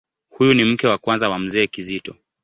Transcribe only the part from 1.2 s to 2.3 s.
wa Mzee Kizito.